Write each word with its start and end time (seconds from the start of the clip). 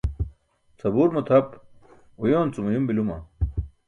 Sabuur 0.83 1.09
mo 1.15 1.21
tʰap 1.27 1.47
uyoon 2.25 2.51
cum 2.55 2.65
uyum 2.73 2.85
biluma? 2.89 3.17